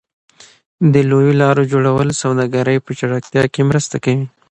[0.93, 4.25] د لویو لارو جوړول د سوداګرۍ په چټکتیا کې مرسته کوي.